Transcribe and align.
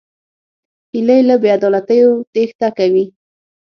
هیلۍ 0.91 1.21
له 1.29 1.35
بېعدالتیو 1.43 2.11
تېښته 2.33 2.67
کوي 2.77 3.05